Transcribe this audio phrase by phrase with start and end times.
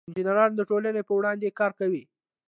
[0.07, 2.03] انجینران د ټولنې په وړاندې کار کوي.